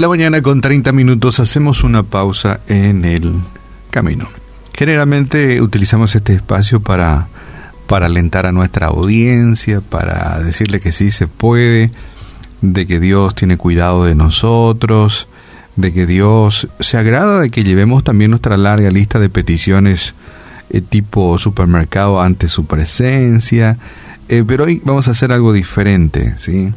8 0.00 0.06
de 0.06 0.06
la 0.06 0.08
mañana 0.08 0.40
con 0.40 0.62
30 0.62 0.92
minutos 0.92 1.40
hacemos 1.40 1.84
una 1.84 2.02
pausa 2.02 2.60
en 2.68 3.04
el 3.04 3.34
camino. 3.90 4.28
Generalmente 4.72 5.60
utilizamos 5.60 6.16
este 6.16 6.32
espacio 6.32 6.80
para, 6.80 7.28
para 7.86 8.06
alentar 8.06 8.46
a 8.46 8.52
nuestra 8.52 8.86
audiencia, 8.86 9.82
para 9.82 10.40
decirle 10.40 10.80
que 10.80 10.92
sí 10.92 11.10
se 11.10 11.26
puede, 11.26 11.90
de 12.62 12.86
que 12.86 12.98
Dios 12.98 13.34
tiene 13.34 13.58
cuidado 13.58 14.06
de 14.06 14.14
nosotros, 14.14 15.28
de 15.76 15.92
que 15.92 16.06
Dios 16.06 16.68
se 16.80 16.96
agrada 16.96 17.38
de 17.38 17.50
que 17.50 17.62
llevemos 17.62 18.02
también 18.02 18.30
nuestra 18.30 18.56
larga 18.56 18.90
lista 18.90 19.18
de 19.18 19.28
peticiones 19.28 20.14
eh, 20.70 20.80
tipo 20.80 21.36
supermercado 21.36 22.22
ante 22.22 22.48
su 22.48 22.64
presencia. 22.64 23.76
Eh, 24.30 24.44
pero 24.46 24.64
hoy 24.64 24.80
vamos 24.82 25.08
a 25.08 25.10
hacer 25.10 25.30
algo 25.30 25.52
diferente, 25.52 26.32
¿sí? 26.38 26.72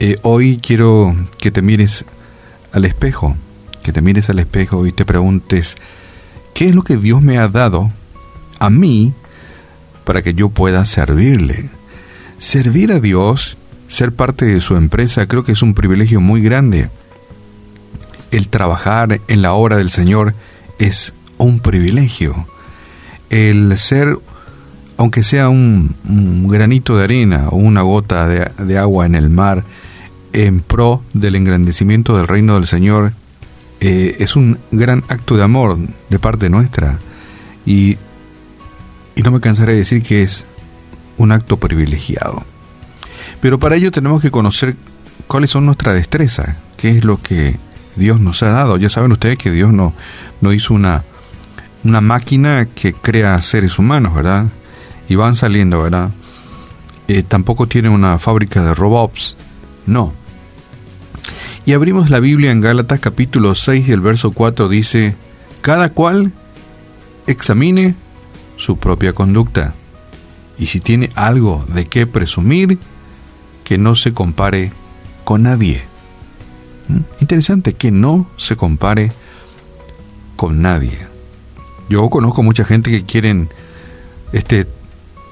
Eh, 0.00 0.16
hoy 0.22 0.58
quiero 0.60 1.14
que 1.38 1.52
te 1.52 1.62
mires 1.62 2.04
al 2.76 2.84
espejo, 2.84 3.36
que 3.82 3.92
te 3.92 4.02
mires 4.02 4.28
al 4.30 4.38
espejo 4.38 4.86
y 4.86 4.92
te 4.92 5.04
preguntes, 5.04 5.76
¿qué 6.54 6.66
es 6.66 6.74
lo 6.74 6.82
que 6.82 6.96
Dios 6.96 7.22
me 7.22 7.38
ha 7.38 7.48
dado 7.48 7.90
a 8.58 8.70
mí 8.70 9.14
para 10.04 10.22
que 10.22 10.34
yo 10.34 10.50
pueda 10.50 10.84
servirle? 10.84 11.70
Servir 12.38 12.92
a 12.92 13.00
Dios, 13.00 13.56
ser 13.88 14.12
parte 14.12 14.44
de 14.44 14.60
su 14.60 14.76
empresa, 14.76 15.26
creo 15.26 15.42
que 15.42 15.52
es 15.52 15.62
un 15.62 15.74
privilegio 15.74 16.20
muy 16.20 16.42
grande. 16.42 16.90
El 18.30 18.48
trabajar 18.48 19.20
en 19.26 19.42
la 19.42 19.54
obra 19.54 19.78
del 19.78 19.88
Señor 19.88 20.34
es 20.78 21.14
un 21.38 21.60
privilegio. 21.60 22.46
El 23.30 23.76
ser, 23.78 24.18
aunque 24.98 25.24
sea 25.24 25.48
un, 25.48 25.96
granito 26.48 26.98
de 26.98 27.04
arena 27.04 27.48
o 27.50 27.56
una 27.56 27.80
gota 27.82 28.28
de 28.28 28.78
agua 28.78 29.06
en 29.06 29.14
el 29.14 29.30
mar, 29.30 29.64
en 30.36 30.60
pro 30.60 31.02
del 31.14 31.34
engrandecimiento 31.34 32.14
del 32.14 32.28
reino 32.28 32.56
del 32.56 32.66
Señor 32.66 33.14
eh, 33.80 34.16
es 34.18 34.36
un 34.36 34.58
gran 34.70 35.02
acto 35.08 35.34
de 35.34 35.42
amor 35.42 35.78
de 36.10 36.18
parte 36.18 36.50
nuestra 36.50 36.98
y, 37.64 37.96
y 39.14 39.22
no 39.22 39.30
me 39.30 39.40
cansaré 39.40 39.72
de 39.72 39.78
decir 39.78 40.02
que 40.02 40.22
es 40.22 40.44
un 41.16 41.32
acto 41.32 41.56
privilegiado. 41.56 42.44
Pero 43.40 43.58
para 43.58 43.76
ello 43.76 43.90
tenemos 43.90 44.20
que 44.20 44.30
conocer 44.30 44.76
cuáles 45.26 45.48
son 45.48 45.64
nuestras 45.64 45.94
destrezas, 45.94 46.54
qué 46.76 46.90
es 46.90 47.04
lo 47.04 47.20
que 47.22 47.56
Dios 47.96 48.20
nos 48.20 48.42
ha 48.42 48.50
dado. 48.50 48.76
Ya 48.76 48.90
saben 48.90 49.12
ustedes 49.12 49.38
que 49.38 49.50
Dios 49.50 49.72
no, 49.72 49.94
no 50.42 50.52
hizo 50.52 50.74
una, 50.74 51.02
una 51.82 52.02
máquina 52.02 52.66
que 52.66 52.92
crea 52.92 53.40
seres 53.40 53.78
humanos, 53.78 54.14
¿verdad? 54.14 54.46
Y 55.08 55.14
van 55.14 55.34
saliendo, 55.34 55.82
¿verdad? 55.82 56.10
Eh, 57.08 57.22
tampoco 57.22 57.66
tiene 57.66 57.88
una 57.88 58.18
fábrica 58.18 58.62
de 58.62 58.74
robots, 58.74 59.38
no. 59.86 60.12
Y 61.66 61.72
abrimos 61.72 62.10
la 62.10 62.20
Biblia 62.20 62.52
en 62.52 62.60
Gálatas 62.60 63.00
capítulo 63.00 63.56
6 63.56 63.88
y 63.88 63.92
el 63.92 64.00
verso 64.00 64.30
4 64.30 64.68
dice, 64.68 65.16
cada 65.62 65.90
cual 65.90 66.30
examine 67.26 67.96
su 68.56 68.76
propia 68.76 69.14
conducta 69.14 69.74
y 70.58 70.66
si 70.66 70.78
tiene 70.78 71.10
algo 71.16 71.64
de 71.74 71.86
qué 71.86 72.06
presumir, 72.06 72.78
que 73.64 73.78
no 73.78 73.96
se 73.96 74.14
compare 74.14 74.70
con 75.24 75.42
nadie. 75.42 75.82
¿Mm? 76.86 77.00
Interesante 77.20 77.72
que 77.72 77.90
no 77.90 78.30
se 78.36 78.54
compare 78.54 79.10
con 80.36 80.62
nadie. 80.62 80.96
Yo 81.88 82.08
conozco 82.10 82.44
mucha 82.44 82.64
gente 82.64 82.92
que 82.92 83.04
quieren 83.04 83.48
este 84.32 84.68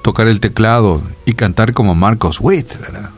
tocar 0.03 0.27
el 0.27 0.41
teclado 0.41 1.01
y 1.25 1.33
cantar 1.33 1.71
como 1.71 1.95
Marcos 1.95 2.41
Witt, 2.41 2.77
¿verdad? 2.81 3.11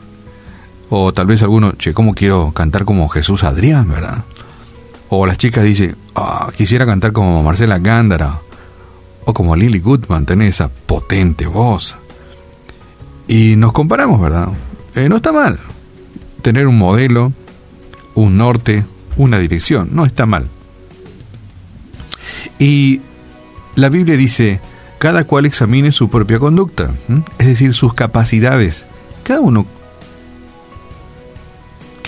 O 0.90 1.12
tal 1.12 1.26
vez 1.26 1.42
alguno, 1.42 1.72
che, 1.72 1.92
¿cómo 1.92 2.14
quiero 2.14 2.52
cantar 2.52 2.84
como 2.84 3.08
Jesús 3.08 3.44
Adrián, 3.44 3.88
verdad? 3.88 4.24
O 5.10 5.26
las 5.26 5.38
chicas 5.38 5.64
dicen, 5.64 5.96
ah, 6.14 6.50
quisiera 6.56 6.86
cantar 6.86 7.12
como 7.12 7.42
Marcela 7.42 7.78
Gándara. 7.78 8.40
O 9.24 9.34
como 9.34 9.54
Lily 9.54 9.80
Goodman, 9.80 10.24
tener 10.24 10.48
esa 10.48 10.68
potente 10.68 11.46
voz. 11.46 11.96
Y 13.26 13.56
nos 13.56 13.72
comparamos, 13.72 14.20
¿verdad? 14.20 14.48
Eh, 14.94 15.08
no 15.08 15.16
está 15.16 15.32
mal. 15.32 15.58
Tener 16.40 16.66
un 16.66 16.78
modelo, 16.78 17.32
un 18.14 18.38
norte, 18.38 18.84
una 19.16 19.38
dirección, 19.38 19.90
no 19.92 20.06
está 20.06 20.24
mal. 20.24 20.48
Y 22.58 23.02
la 23.74 23.90
Biblia 23.90 24.16
dice, 24.16 24.60
cada 24.98 25.24
cual 25.24 25.44
examine 25.44 25.92
su 25.92 26.08
propia 26.08 26.38
conducta, 26.38 26.90
es 27.38 27.46
decir, 27.46 27.74
sus 27.74 27.92
capacidades. 27.92 28.86
Cada 29.22 29.40
uno 29.40 29.66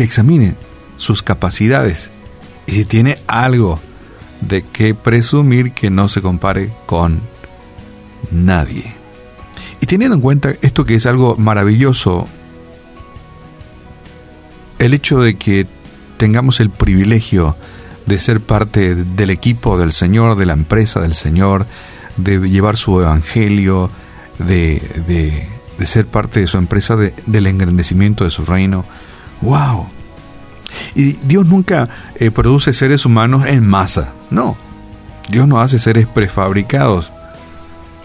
que 0.01 0.05
examine 0.05 0.55
sus 0.97 1.23
capacidades 1.23 2.11
y 2.67 2.73
si 2.73 2.85
tiene 2.87 3.19
algo 3.27 3.79
de 4.41 4.63
que 4.63 4.95
presumir 4.95 5.73
que 5.73 5.91
no 5.91 6.09
se 6.09 6.23
compare 6.23 6.73
con 6.87 7.21
nadie. 8.31 8.95
Y 9.79 9.85
teniendo 9.85 10.15
en 10.15 10.23
cuenta 10.23 10.55
esto 10.63 10.87
que 10.87 10.95
es 10.95 11.05
algo 11.05 11.37
maravilloso, 11.37 12.27
el 14.79 14.95
hecho 14.95 15.21
de 15.21 15.37
que 15.37 15.67
tengamos 16.17 16.61
el 16.61 16.71
privilegio 16.71 17.55
de 18.07 18.19
ser 18.19 18.41
parte 18.41 18.95
del 18.95 19.29
equipo 19.29 19.77
del 19.77 19.93
Señor, 19.93 20.39
de 20.39 20.47
la 20.47 20.55
empresa 20.55 21.01
del 21.01 21.13
Señor, 21.13 21.67
de 22.17 22.39
llevar 22.49 22.79
su 22.79 23.03
evangelio, 23.03 23.91
de, 24.39 24.81
de, 25.77 25.87
ser 25.87 26.07
parte 26.07 26.41
de 26.41 26.47
su 26.47 26.57
empresa, 26.57 26.97
del 26.97 27.47
engrandecimiento 27.47 28.25
de 28.25 28.31
su 28.31 28.47
reino, 28.47 28.87
¡Wow! 29.41 29.87
Y 30.95 31.13
Dios 31.13 31.47
nunca 31.47 31.89
eh, 32.17 32.31
produce 32.31 32.73
seres 32.73 33.05
humanos 33.07 33.47
en 33.47 33.67
masa, 33.67 34.13
no. 34.31 34.57
Dios 35.29 35.47
no 35.47 35.61
hace 35.61 35.79
seres 35.79 36.07
prefabricados, 36.07 37.13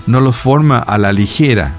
no 0.06 0.20
los 0.20 0.36
forma 0.36 0.80
a 0.80 0.98
la 0.98 1.12
ligera. 1.12 1.74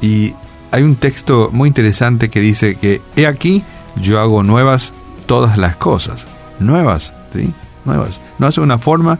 Y 0.00 0.34
hay 0.70 0.82
un 0.82 0.96
texto 0.96 1.50
muy 1.52 1.68
interesante 1.68 2.28
que 2.28 2.40
dice 2.40 2.76
que, 2.76 3.00
he 3.16 3.26
aquí, 3.26 3.62
yo 3.96 4.20
hago 4.20 4.42
nuevas 4.42 4.92
todas 5.26 5.56
las 5.56 5.76
cosas. 5.76 6.26
Nuevas, 6.58 7.14
¿sí? 7.32 7.52
Nuevas. 7.84 8.20
No 8.38 8.46
hace 8.46 8.60
una 8.60 8.78
forma 8.78 9.18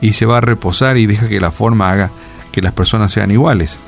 y 0.00 0.12
se 0.14 0.26
va 0.26 0.38
a 0.38 0.42
reposar 0.42 0.96
y 0.96 1.06
deja 1.06 1.28
que 1.28 1.40
la 1.40 1.52
forma 1.52 1.90
haga 1.90 2.10
que 2.52 2.62
las 2.62 2.72
personas 2.72 3.12
sean 3.12 3.30
iguales. 3.30 3.78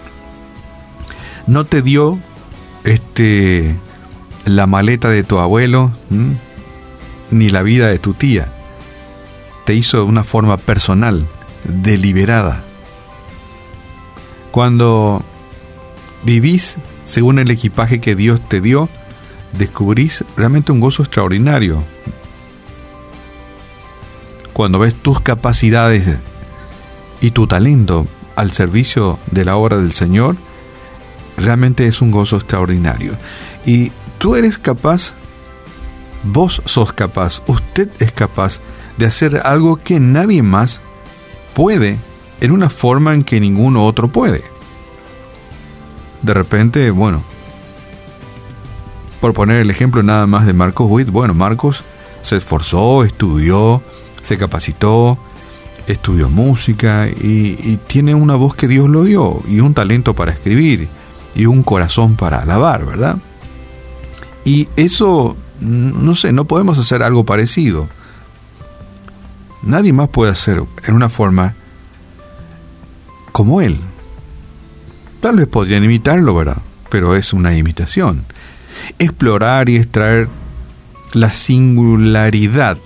No 1.46 1.64
te 1.64 1.82
dio 1.82 2.18
este 2.84 3.74
la 4.44 4.66
maleta 4.66 5.08
de 5.08 5.22
tu 5.24 5.38
abuelo, 5.38 5.92
ni 7.30 7.50
la 7.50 7.62
vida 7.62 7.88
de 7.88 7.98
tu 7.98 8.14
tía. 8.14 8.52
Te 9.64 9.74
hizo 9.74 9.98
de 9.98 10.04
una 10.04 10.24
forma 10.24 10.56
personal, 10.56 11.26
deliberada. 11.64 12.62
Cuando 14.50 15.22
vivís 16.24 16.76
según 17.04 17.38
el 17.38 17.50
equipaje 17.50 18.00
que 18.00 18.14
Dios 18.14 18.40
te 18.48 18.60
dio, 18.60 18.88
descubrís 19.52 20.24
realmente 20.36 20.70
un 20.70 20.80
gozo 20.80 21.02
extraordinario. 21.02 21.82
Cuando 24.52 24.78
ves 24.78 24.94
tus 24.94 25.20
capacidades 25.20 26.18
y 27.20 27.32
tu 27.32 27.46
talento 27.46 28.06
al 28.36 28.52
servicio 28.52 29.18
de 29.30 29.44
la 29.44 29.56
obra 29.56 29.78
del 29.78 29.92
Señor, 29.92 30.36
realmente 31.36 31.86
es 31.86 32.00
un 32.00 32.10
gozo 32.10 32.36
extraordinario. 32.36 33.16
Y 33.66 33.90
tú 34.20 34.36
eres 34.36 34.58
capaz, 34.58 35.12
vos 36.22 36.60
sos 36.66 36.92
capaz, 36.92 37.40
usted 37.46 37.88
es 38.00 38.12
capaz 38.12 38.60
de 38.98 39.06
hacer 39.06 39.40
algo 39.44 39.76
que 39.76 39.98
nadie 39.98 40.42
más 40.42 40.80
puede 41.54 41.98
en 42.42 42.52
una 42.52 42.68
forma 42.68 43.14
en 43.14 43.24
que 43.24 43.40
ninguno 43.40 43.86
otro 43.86 44.08
puede. 44.08 44.44
De 46.20 46.34
repente, 46.34 46.90
bueno, 46.90 47.22
por 49.22 49.32
poner 49.32 49.62
el 49.62 49.70
ejemplo 49.70 50.02
nada 50.02 50.26
más 50.26 50.44
de 50.44 50.52
Marcos 50.52 50.86
Witt, 50.90 51.08
bueno, 51.08 51.32
Marcos 51.32 51.82
se 52.20 52.36
esforzó, 52.36 53.04
estudió, 53.04 53.82
se 54.20 54.36
capacitó, 54.36 55.16
estudió 55.86 56.28
música 56.28 57.08
y, 57.08 57.56
y, 57.58 57.80
tiene 57.86 58.14
una 58.14 58.34
voz 58.34 58.54
que 58.54 58.68
Dios 58.68 58.86
lo 58.86 59.04
dio 59.04 59.42
y 59.48 59.60
un 59.60 59.72
talento 59.72 60.12
para 60.12 60.32
escribir 60.32 60.88
y 61.34 61.46
un 61.46 61.62
corazón 61.62 62.16
para 62.16 62.42
alabar, 62.42 62.84
¿verdad? 62.84 63.16
Y 64.44 64.68
eso, 64.76 65.36
no 65.60 66.14
sé, 66.14 66.32
no 66.32 66.46
podemos 66.46 66.78
hacer 66.78 67.02
algo 67.02 67.24
parecido. 67.24 67.88
Nadie 69.62 69.92
más 69.92 70.08
puede 70.08 70.32
hacer 70.32 70.62
en 70.86 70.94
una 70.94 71.08
forma 71.08 71.54
como 73.32 73.60
él. 73.60 73.78
Tal 75.20 75.36
vez 75.36 75.46
podrían 75.46 75.84
imitarlo, 75.84 76.34
¿verdad? 76.34 76.58
Pero 76.88 77.14
es 77.14 77.32
una 77.32 77.56
imitación. 77.56 78.24
Explorar 78.98 79.68
y 79.68 79.76
extraer 79.76 80.28
la 81.12 81.30
singularidad 81.30 82.78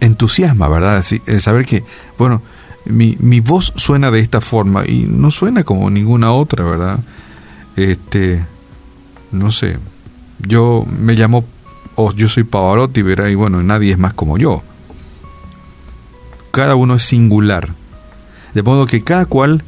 entusiasma, 0.00 0.68
¿verdad? 0.68 1.04
Saber 1.40 1.66
que, 1.66 1.82
bueno, 2.16 2.42
mi, 2.84 3.16
mi 3.18 3.40
voz 3.40 3.72
suena 3.76 4.10
de 4.10 4.20
esta 4.20 4.40
forma 4.40 4.86
y 4.86 5.06
no 5.08 5.30
suena 5.30 5.64
como 5.64 5.90
ninguna 5.90 6.32
otra, 6.32 6.64
¿verdad? 6.64 7.00
Este, 7.76 8.44
no 9.32 9.50
sé, 9.50 9.78
yo 10.38 10.86
me 10.86 11.14
llamo 11.14 11.44
o 11.94 12.12
yo 12.12 12.28
soy 12.28 12.44
Pavarotti, 12.44 13.02
verá, 13.02 13.30
y 13.30 13.34
bueno, 13.34 13.62
nadie 13.62 13.92
es 13.92 13.98
más 13.98 14.14
como 14.14 14.38
yo. 14.38 14.62
Cada 16.52 16.76
uno 16.76 16.94
es 16.94 17.02
singular. 17.02 17.70
De 18.54 18.62
modo 18.62 18.86
que 18.86 19.02
cada 19.02 19.26
cual 19.26 19.64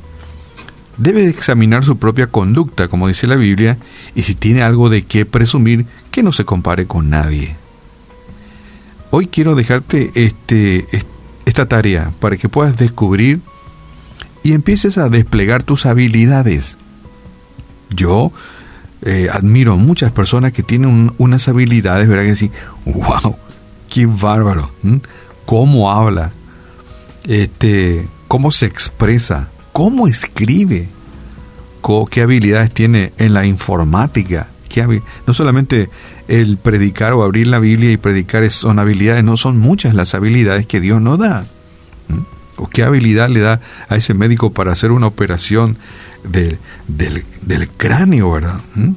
debe 0.96 1.28
examinar 1.28 1.84
su 1.84 1.98
propia 1.98 2.28
conducta, 2.28 2.88
como 2.88 3.08
dice 3.08 3.26
la 3.26 3.36
Biblia, 3.36 3.78
y 4.14 4.22
si 4.22 4.34
tiene 4.34 4.62
algo 4.62 4.90
de 4.90 5.02
qué 5.02 5.26
presumir, 5.26 5.86
que 6.10 6.22
no 6.22 6.32
se 6.32 6.44
compare 6.44 6.86
con 6.86 7.10
nadie. 7.10 7.56
Hoy 9.10 9.26
quiero 9.26 9.54
dejarte 9.54 10.12
este, 10.14 10.86
esta 11.46 11.66
tarea 11.66 12.12
para 12.20 12.36
que 12.36 12.48
puedas 12.48 12.76
descubrir 12.76 13.40
y 14.42 14.52
empieces 14.52 14.98
a 14.98 15.08
desplegar 15.08 15.62
tus 15.62 15.84
habilidades. 15.84 16.76
Yo 17.90 18.32
eh, 19.02 19.28
admiro 19.32 19.76
muchas 19.76 20.12
personas 20.12 20.52
que 20.52 20.62
tienen 20.62 21.12
unas 21.18 21.48
habilidades, 21.48 22.08
¿verdad? 22.08 22.24
Que 22.24 22.30
decir, 22.30 22.50
wow, 22.84 23.36
qué 23.88 24.06
bárbaro, 24.06 24.70
cómo 25.46 25.90
habla, 25.90 26.32
este, 27.26 28.06
cómo 28.28 28.50
se 28.50 28.66
expresa, 28.66 29.48
cómo 29.72 30.06
escribe, 30.06 30.88
qué 32.10 32.22
habilidades 32.22 32.72
tiene 32.72 33.12
en 33.18 33.34
la 33.34 33.46
informática. 33.46 34.48
no 35.26 35.34
solamente 35.34 35.90
el 36.28 36.58
predicar 36.58 37.12
o 37.12 37.22
abrir 37.24 37.46
la 37.48 37.58
Biblia 37.58 37.90
y 37.90 37.96
predicar 37.96 38.48
son 38.50 38.78
habilidades, 38.78 39.24
no 39.24 39.36
son 39.36 39.58
muchas 39.58 39.94
las 39.94 40.14
habilidades 40.14 40.66
que 40.66 40.80
Dios 40.80 41.00
nos 41.00 41.18
da. 41.18 41.44
¿O 42.56 42.68
qué 42.68 42.84
habilidad 42.84 43.28
le 43.30 43.40
da 43.40 43.60
a 43.88 43.96
ese 43.96 44.12
médico 44.12 44.52
para 44.52 44.72
hacer 44.72 44.92
una 44.92 45.06
operación 45.06 45.78
del, 46.24 46.58
del, 46.86 47.68
cráneo, 47.76 48.32
verdad? 48.32 48.60
¿Mm? 48.74 48.92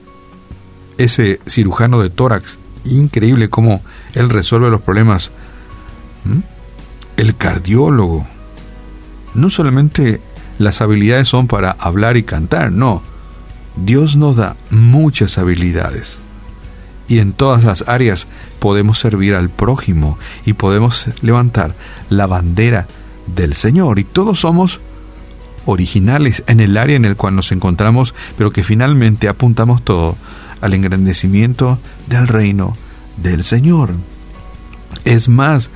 Ese 0.97 1.39
cirujano 1.47 2.01
de 2.01 2.09
tórax, 2.09 2.57
increíble 2.85 3.49
cómo 3.49 3.81
él 4.13 4.29
resuelve 4.29 4.69
los 4.69 4.81
problemas. 4.81 5.31
¿Mm? 6.25 6.39
El 7.17 7.35
cardiólogo. 7.35 8.25
No 9.33 9.49
solamente 9.49 10.21
las 10.59 10.81
habilidades 10.81 11.27
son 11.27 11.47
para 11.47 11.71
hablar 11.71 12.17
y 12.17 12.23
cantar, 12.23 12.71
no. 12.71 13.01
Dios 13.75 14.15
nos 14.15 14.35
da 14.35 14.55
muchas 14.69 15.37
habilidades. 15.37 16.19
Y 17.07 17.19
en 17.19 17.33
todas 17.33 17.63
las 17.63 17.83
áreas 17.87 18.27
podemos 18.59 18.99
servir 18.99 19.35
al 19.35 19.49
prójimo 19.49 20.17
y 20.45 20.53
podemos 20.53 21.07
levantar 21.21 21.75
la 22.09 22.27
bandera 22.27 22.87
del 23.27 23.55
Señor. 23.55 23.99
Y 23.99 24.03
todos 24.03 24.39
somos 24.39 24.79
originales 25.65 26.43
en 26.47 26.59
el 26.59 26.77
área 26.77 26.95
en 26.95 27.05
el 27.05 27.15
cual 27.15 27.35
nos 27.35 27.51
encontramos, 27.51 28.13
pero 28.37 28.51
que 28.51 28.63
finalmente 28.63 29.27
apuntamos 29.27 29.83
todo 29.83 30.15
al 30.61 30.73
engrandecimiento 30.73 31.79
del 32.07 32.27
reino 32.27 32.77
del 33.17 33.43
Señor. 33.43 33.91
Es 35.05 35.27
más, 35.29 35.69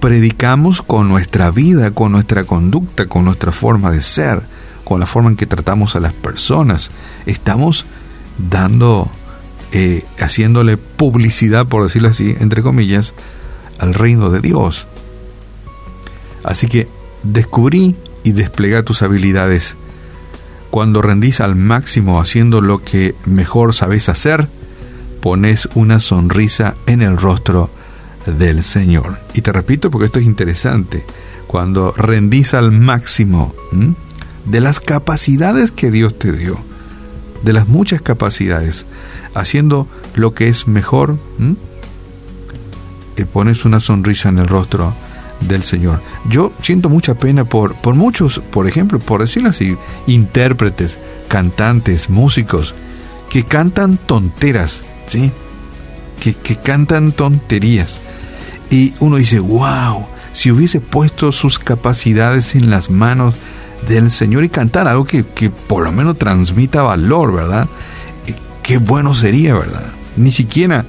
predicamos 0.00 0.82
con 0.82 1.08
nuestra 1.08 1.50
vida, 1.50 1.92
con 1.92 2.12
nuestra 2.12 2.44
conducta, 2.44 3.06
con 3.06 3.24
nuestra 3.24 3.52
forma 3.52 3.90
de 3.90 4.02
ser, 4.02 4.42
con 4.84 5.00
la 5.00 5.06
forma 5.06 5.30
en 5.30 5.36
que 5.36 5.46
tratamos 5.46 5.96
a 5.96 6.00
las 6.00 6.12
personas. 6.12 6.90
Estamos 7.24 7.86
dando, 8.36 9.10
eh, 9.72 10.04
haciéndole 10.18 10.76
publicidad, 10.76 11.66
por 11.66 11.84
decirlo 11.84 12.08
así, 12.08 12.36
entre 12.38 12.62
comillas, 12.62 13.14
al 13.78 13.94
reino 13.94 14.30
de 14.30 14.40
Dios. 14.40 14.86
Así 16.42 16.68
que 16.68 16.86
descubrí 17.22 17.96
y 18.24 18.32
desplega 18.32 18.82
tus 18.82 19.02
habilidades. 19.02 19.76
Cuando 20.70 21.02
rendís 21.02 21.40
al 21.40 21.54
máximo 21.54 22.20
haciendo 22.20 22.60
lo 22.60 22.82
que 22.82 23.14
mejor 23.26 23.74
sabes 23.74 24.08
hacer, 24.08 24.48
pones 25.20 25.68
una 25.74 26.00
sonrisa 26.00 26.74
en 26.86 27.02
el 27.02 27.16
rostro 27.16 27.70
del 28.26 28.64
Señor. 28.64 29.18
Y 29.34 29.42
te 29.42 29.52
repito 29.52 29.90
porque 29.90 30.06
esto 30.06 30.18
es 30.18 30.26
interesante. 30.26 31.04
Cuando 31.46 31.92
rendís 31.92 32.54
al 32.54 32.72
máximo 32.72 33.54
de 34.46 34.60
las 34.60 34.80
capacidades 34.80 35.70
que 35.70 35.90
Dios 35.90 36.18
te 36.18 36.32
dio, 36.32 36.58
de 37.44 37.52
las 37.52 37.68
muchas 37.68 38.02
capacidades, 38.02 38.86
haciendo 39.34 39.86
lo 40.14 40.34
que 40.34 40.48
es 40.48 40.66
mejor, 40.66 41.16
y 43.16 43.24
pones 43.24 43.64
una 43.64 43.80
sonrisa 43.80 44.30
en 44.30 44.38
el 44.38 44.48
rostro 44.48 44.94
del 45.48 45.62
Señor. 45.62 46.00
Yo 46.28 46.52
siento 46.60 46.88
mucha 46.88 47.14
pena 47.14 47.44
por, 47.44 47.74
por 47.74 47.94
muchos, 47.94 48.40
por 48.50 48.66
ejemplo, 48.66 48.98
por 48.98 49.20
decirlo 49.20 49.50
así, 49.50 49.76
intérpretes, 50.06 50.98
cantantes, 51.28 52.10
músicos, 52.10 52.74
que 53.30 53.44
cantan 53.44 53.96
tonteras, 53.96 54.82
¿sí? 55.06 55.30
Que, 56.20 56.34
que 56.34 56.56
cantan 56.56 57.12
tonterías. 57.12 58.00
Y 58.70 58.94
uno 59.00 59.16
dice, 59.16 59.40
wow, 59.40 60.06
si 60.32 60.50
hubiese 60.50 60.80
puesto 60.80 61.32
sus 61.32 61.58
capacidades 61.58 62.54
en 62.54 62.70
las 62.70 62.90
manos 62.90 63.34
del 63.88 64.10
Señor 64.10 64.44
y 64.44 64.48
cantar 64.48 64.88
algo 64.88 65.04
que, 65.04 65.24
que 65.24 65.50
por 65.50 65.84
lo 65.84 65.92
menos 65.92 66.18
transmita 66.18 66.82
valor, 66.82 67.32
¿verdad? 67.32 67.68
Eh, 68.26 68.34
qué 68.62 68.78
bueno 68.78 69.14
sería, 69.14 69.54
¿verdad? 69.54 69.84
Ni 70.16 70.30
siquiera 70.30 70.84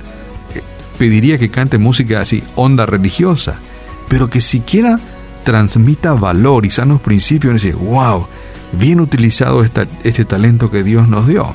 eh, 0.53 0.61
pediría 0.97 1.37
que 1.37 1.49
cante 1.49 1.77
música 1.77 2.21
así, 2.21 2.43
onda 2.55 2.85
religiosa 2.85 3.59
pero 4.07 4.29
que 4.29 4.41
siquiera 4.41 4.99
transmita 5.45 6.13
valor 6.13 6.65
y 6.65 6.71
sanos 6.71 6.99
principios, 6.99 7.63
y 7.63 7.67
dice, 7.67 7.77
wow, 7.77 8.27
bien 8.73 8.99
utilizado 8.99 9.63
este 9.63 10.25
talento 10.25 10.69
que 10.69 10.83
Dios 10.83 11.07
nos 11.07 11.27
dio. 11.27 11.45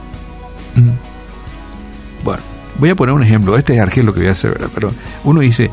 Mm. 0.74 2.24
Bueno, 2.24 2.42
voy 2.78 2.90
a 2.90 2.96
poner 2.96 3.14
un 3.14 3.22
ejemplo, 3.22 3.56
este 3.56 3.74
es 3.74 3.80
Argel 3.80 4.06
lo 4.06 4.14
que 4.14 4.20
voy 4.20 4.28
a 4.28 4.32
hacer, 4.32 4.70
pero 4.74 4.92
uno 5.24 5.40
dice, 5.40 5.70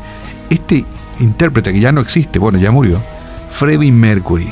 este 0.50 0.84
intérprete 1.20 1.72
que 1.72 1.80
ya 1.80 1.92
no 1.92 2.00
existe, 2.00 2.38
bueno, 2.38 2.58
ya 2.58 2.70
murió, 2.70 3.00
Freddie 3.50 3.92
Mercury, 3.92 4.50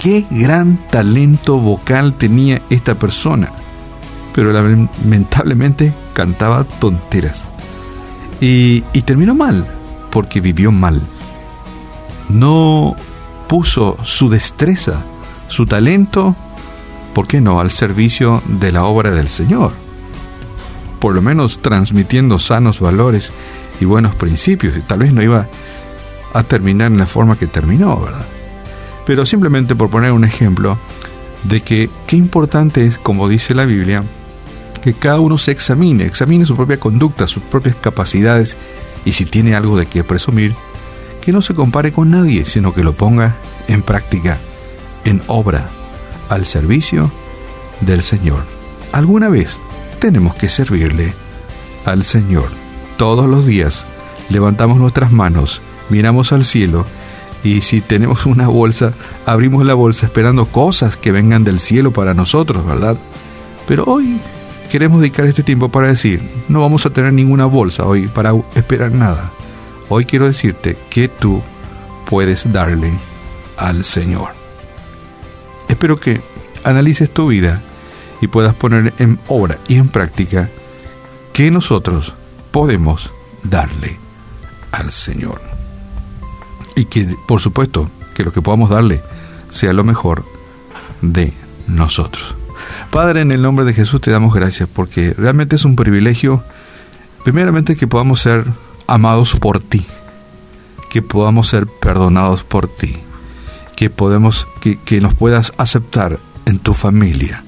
qué 0.00 0.24
gran 0.30 0.78
talento 0.88 1.58
vocal 1.58 2.14
tenía 2.14 2.62
esta 2.70 2.94
persona, 2.94 3.50
pero 4.34 4.52
lamentablemente 4.52 5.92
cantaba 6.12 6.64
tonteras. 6.64 7.44
Y, 8.40 8.82
y 8.92 9.02
terminó 9.02 9.34
mal, 9.34 9.66
porque 10.10 10.40
vivió 10.40 10.72
mal 10.72 11.00
no 12.32 12.96
puso 13.48 13.96
su 14.02 14.28
destreza, 14.28 15.02
su 15.48 15.66
talento, 15.66 16.34
¿por 17.14 17.26
qué 17.26 17.40
no?, 17.40 17.60
al 17.60 17.70
servicio 17.70 18.42
de 18.46 18.72
la 18.72 18.84
obra 18.84 19.10
del 19.10 19.28
Señor. 19.28 19.72
Por 20.98 21.14
lo 21.14 21.22
menos 21.22 21.60
transmitiendo 21.60 22.38
sanos 22.38 22.80
valores 22.80 23.32
y 23.80 23.84
buenos 23.84 24.14
principios. 24.14 24.74
Tal 24.86 25.00
vez 25.00 25.12
no 25.12 25.22
iba 25.22 25.48
a 26.32 26.42
terminar 26.44 26.90
en 26.90 26.98
la 26.98 27.06
forma 27.06 27.36
que 27.36 27.46
terminó, 27.46 28.00
¿verdad? 28.00 28.24
Pero 29.04 29.26
simplemente 29.26 29.74
por 29.74 29.90
poner 29.90 30.12
un 30.12 30.24
ejemplo 30.24 30.78
de 31.44 31.60
que 31.60 31.90
qué 32.06 32.16
importante 32.16 32.86
es, 32.86 32.98
como 32.98 33.28
dice 33.28 33.54
la 33.54 33.64
Biblia, 33.64 34.04
que 34.82 34.94
cada 34.94 35.20
uno 35.20 35.38
se 35.38 35.52
examine, 35.52 36.04
examine 36.04 36.46
su 36.46 36.56
propia 36.56 36.78
conducta, 36.78 37.26
sus 37.26 37.42
propias 37.42 37.76
capacidades 37.76 38.56
y 39.04 39.12
si 39.12 39.26
tiene 39.26 39.54
algo 39.54 39.76
de 39.76 39.86
qué 39.86 40.04
presumir, 40.04 40.54
que 41.22 41.32
no 41.32 41.40
se 41.40 41.54
compare 41.54 41.92
con 41.92 42.10
nadie, 42.10 42.44
sino 42.44 42.74
que 42.74 42.84
lo 42.84 42.92
ponga 42.92 43.36
en 43.68 43.80
práctica, 43.82 44.38
en 45.04 45.22
obra, 45.28 45.70
al 46.28 46.44
servicio 46.44 47.10
del 47.80 48.02
Señor. 48.02 48.42
Alguna 48.92 49.28
vez 49.28 49.58
tenemos 49.98 50.34
que 50.34 50.48
servirle 50.48 51.14
al 51.86 52.02
Señor. 52.02 52.48
Todos 52.98 53.28
los 53.28 53.46
días 53.46 53.86
levantamos 54.28 54.78
nuestras 54.78 55.12
manos, 55.12 55.62
miramos 55.88 56.32
al 56.32 56.44
cielo 56.44 56.84
y 57.44 57.62
si 57.62 57.80
tenemos 57.80 58.26
una 58.26 58.48
bolsa, 58.48 58.92
abrimos 59.24 59.64
la 59.64 59.74
bolsa 59.74 60.06
esperando 60.06 60.46
cosas 60.46 60.96
que 60.96 61.12
vengan 61.12 61.44
del 61.44 61.60
cielo 61.60 61.92
para 61.92 62.14
nosotros, 62.14 62.66
¿verdad? 62.66 62.96
Pero 63.66 63.84
hoy 63.84 64.18
queremos 64.70 65.00
dedicar 65.00 65.26
este 65.26 65.42
tiempo 65.42 65.68
para 65.68 65.88
decir, 65.88 66.20
no 66.48 66.60
vamos 66.60 66.84
a 66.84 66.90
tener 66.90 67.12
ninguna 67.12 67.46
bolsa 67.46 67.86
hoy 67.86 68.08
para 68.08 68.32
esperar 68.54 68.92
nada. 68.92 69.30
Hoy 69.88 70.04
quiero 70.04 70.26
decirte 70.26 70.76
que 70.90 71.08
tú 71.08 71.42
puedes 72.06 72.52
darle 72.52 72.92
al 73.56 73.84
Señor. 73.84 74.30
Espero 75.68 75.98
que 75.98 76.20
analices 76.64 77.10
tu 77.10 77.28
vida 77.28 77.60
y 78.20 78.28
puedas 78.28 78.54
poner 78.54 78.94
en 78.98 79.18
obra 79.28 79.58
y 79.68 79.76
en 79.76 79.88
práctica 79.88 80.48
que 81.32 81.50
nosotros 81.50 82.14
podemos 82.50 83.10
darle 83.42 83.98
al 84.70 84.92
Señor. 84.92 85.40
Y 86.76 86.86
que, 86.86 87.14
por 87.26 87.40
supuesto, 87.40 87.90
que 88.14 88.24
lo 88.24 88.32
que 88.32 88.42
podamos 88.42 88.70
darle 88.70 89.02
sea 89.50 89.72
lo 89.72 89.84
mejor 89.84 90.24
de 91.00 91.32
nosotros. 91.66 92.34
Padre, 92.90 93.22
en 93.22 93.32
el 93.32 93.42
nombre 93.42 93.64
de 93.64 93.74
Jesús 93.74 94.00
te 94.00 94.10
damos 94.10 94.34
gracias 94.34 94.68
porque 94.72 95.14
realmente 95.16 95.56
es 95.56 95.64
un 95.64 95.76
privilegio, 95.76 96.44
primeramente, 97.24 97.76
que 97.76 97.86
podamos 97.86 98.20
ser 98.20 98.44
amados 98.86 99.34
por 99.34 99.60
ti, 99.60 99.84
que 100.90 101.02
podamos 101.02 101.48
ser 101.48 101.66
perdonados 101.66 102.44
por 102.44 102.68
ti, 102.68 102.96
que 103.76 103.90
podemos 103.90 104.46
que, 104.60 104.78
que 104.78 105.00
nos 105.00 105.14
puedas 105.14 105.52
aceptar 105.56 106.18
en 106.46 106.58
tu 106.58 106.74
familia 106.74 107.44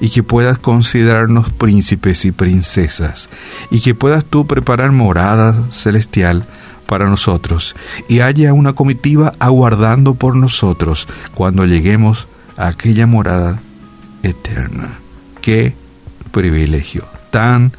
y 0.00 0.10
que 0.10 0.22
puedas 0.22 0.58
considerarnos 0.58 1.50
príncipes 1.50 2.24
y 2.24 2.32
princesas 2.32 3.30
y 3.70 3.80
que 3.80 3.94
puedas 3.94 4.24
tú 4.24 4.46
preparar 4.46 4.90
morada 4.92 5.54
celestial 5.70 6.44
para 6.86 7.08
nosotros 7.08 7.74
y 8.08 8.20
haya 8.20 8.52
una 8.52 8.72
comitiva 8.72 9.32
aguardando 9.38 10.14
por 10.14 10.36
nosotros 10.36 11.08
cuando 11.34 11.64
lleguemos 11.64 12.26
a 12.56 12.66
aquella 12.66 13.06
morada 13.06 13.62
eterna. 14.22 14.98
Qué 15.40 15.74
privilegio 16.32 17.06
tan 17.30 17.72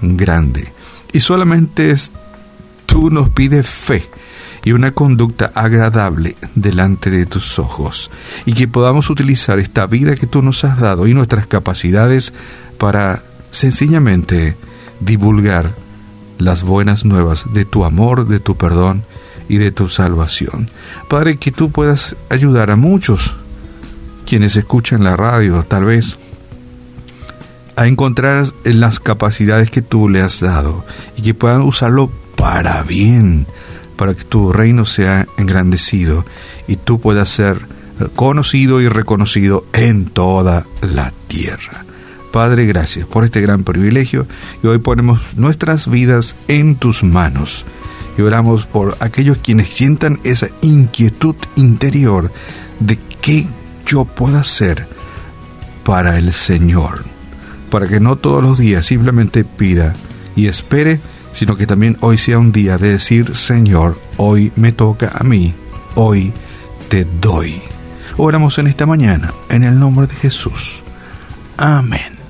grande. 0.00 0.72
Y 1.12 1.20
solamente 1.20 1.90
tú 2.92 3.10
nos 3.10 3.30
pides 3.30 3.66
fe 3.66 4.04
y 4.64 4.72
una 4.72 4.92
conducta 4.92 5.50
agradable 5.54 6.36
delante 6.54 7.10
de 7.10 7.24
tus 7.24 7.58
ojos, 7.58 8.10
y 8.44 8.52
que 8.52 8.68
podamos 8.68 9.08
utilizar 9.08 9.58
esta 9.58 9.86
vida 9.86 10.14
que 10.14 10.26
tú 10.26 10.42
nos 10.42 10.62
has 10.64 10.78
dado 10.78 11.06
y 11.06 11.14
nuestras 11.14 11.46
capacidades 11.46 12.34
para 12.76 13.22
sencillamente 13.50 14.56
divulgar 15.00 15.74
las 16.38 16.64
buenas 16.64 17.06
nuevas 17.06 17.46
de 17.54 17.64
tu 17.64 17.84
amor, 17.86 18.28
de 18.28 18.40
tu 18.40 18.56
perdón 18.56 19.04
y 19.48 19.56
de 19.56 19.72
tu 19.72 19.88
salvación. 19.88 20.70
Padre, 21.08 21.38
que 21.38 21.50
tú 21.50 21.70
puedas 21.70 22.14
ayudar 22.28 22.70
a 22.70 22.76
muchos 22.76 23.34
quienes 24.26 24.54
escuchan 24.56 25.02
la 25.02 25.16
radio, 25.16 25.64
tal 25.64 25.86
vez, 25.86 26.18
a 27.74 27.86
encontrar 27.86 28.46
las 28.64 29.00
capacidades 29.00 29.70
que 29.70 29.80
tú 29.80 30.10
le 30.10 30.20
has 30.20 30.40
dado 30.40 30.84
y 31.16 31.22
que 31.22 31.32
puedan 31.32 31.62
usarlo 31.62 32.12
para 32.42 32.82
bien, 32.82 33.46
para 33.94 34.14
que 34.14 34.24
tu 34.24 34.52
reino 34.52 34.84
sea 34.84 35.28
engrandecido 35.38 36.26
y 36.66 36.74
tú 36.74 36.98
puedas 36.98 37.28
ser 37.28 37.60
conocido 38.16 38.80
y 38.80 38.88
reconocido 38.88 39.64
en 39.72 40.06
toda 40.06 40.66
la 40.80 41.12
tierra. 41.28 41.84
Padre, 42.32 42.66
gracias 42.66 43.06
por 43.06 43.22
este 43.22 43.40
gran 43.40 43.62
privilegio 43.62 44.26
y 44.60 44.66
hoy 44.66 44.78
ponemos 44.78 45.36
nuestras 45.36 45.88
vidas 45.88 46.34
en 46.48 46.74
tus 46.74 47.04
manos 47.04 47.64
y 48.18 48.22
oramos 48.22 48.66
por 48.66 48.96
aquellos 48.98 49.38
quienes 49.38 49.68
sientan 49.68 50.18
esa 50.24 50.48
inquietud 50.62 51.36
interior 51.54 52.32
de 52.80 52.98
qué 53.20 53.46
yo 53.86 54.04
puedo 54.04 54.38
hacer 54.38 54.88
para 55.84 56.18
el 56.18 56.32
Señor, 56.32 57.04
para 57.70 57.86
que 57.86 58.00
no 58.00 58.16
todos 58.16 58.42
los 58.42 58.58
días 58.58 58.84
simplemente 58.84 59.44
pida 59.44 59.94
y 60.34 60.48
espere 60.48 60.98
sino 61.32 61.56
que 61.56 61.66
también 61.66 61.96
hoy 62.00 62.18
sea 62.18 62.38
un 62.38 62.52
día 62.52 62.78
de 62.78 62.92
decir, 62.92 63.34
Señor, 63.34 64.00
hoy 64.16 64.52
me 64.56 64.72
toca 64.72 65.12
a 65.18 65.24
mí, 65.24 65.54
hoy 65.94 66.32
te 66.88 67.06
doy. 67.20 67.60
Oramos 68.16 68.58
en 68.58 68.66
esta 68.66 68.86
mañana, 68.86 69.32
en 69.48 69.62
el 69.62 69.78
nombre 69.78 70.06
de 70.06 70.14
Jesús. 70.14 70.82
Amén. 71.56 72.21